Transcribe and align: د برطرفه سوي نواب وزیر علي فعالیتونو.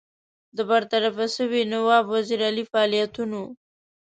د 0.55 0.59
برطرفه 0.69 1.25
سوي 1.37 1.61
نواب 1.73 2.05
وزیر 2.13 2.41
علي 2.49 2.63
فعالیتونو. 2.71 3.41